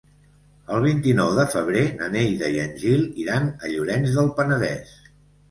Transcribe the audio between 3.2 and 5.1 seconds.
iran a Llorenç del Penedès.